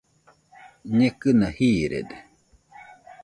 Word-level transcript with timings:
Ñekɨna 0.97 1.47
jiiride 1.57 2.15